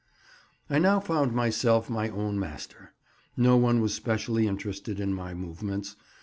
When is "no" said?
3.37-3.55